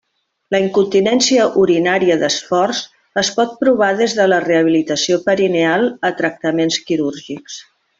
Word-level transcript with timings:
La 0.53 0.59
incontinència 0.61 1.43
urinària 1.63 2.17
d'esforç, 2.23 2.81
es 3.25 3.31
pot 3.37 3.55
provar 3.61 3.93
des 4.03 4.19
de 4.23 4.29
la 4.33 4.43
rehabilitació 4.49 5.23
perineal 5.31 5.89
a 6.11 6.15
tractaments 6.25 6.85
quirúrgics. 6.93 7.65